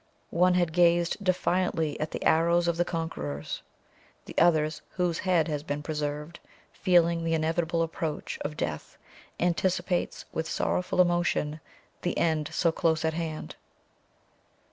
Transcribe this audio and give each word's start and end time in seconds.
One 0.31 0.55
had 0.55 0.73
gazed 0.73 1.23
defiantly 1.23 1.99
at 1.99 2.09
the 2.09 2.23
arrows 2.23 2.67
of 2.67 2.77
the 2.77 2.83
conquerors; 2.85 3.61
the 4.25 4.35
other, 4.39 4.67
whose 4.89 5.19
head 5.19 5.47
has 5.47 5.61
been 5.61 5.83
preserved, 5.83 6.39
feeling 6.73 7.23
the 7.23 7.35
inevitable 7.35 7.83
approach 7.83 8.39
of 8.41 8.57
death, 8.57 8.97
anticipates, 9.39 10.25
with 10.33 10.49
sorrowful 10.49 11.01
emotion, 11.01 11.59
the 12.01 12.17
end 12.17 12.49
so 12.51 12.71
close 12.71 13.05
at 13.05 13.13
hand. 13.13 13.55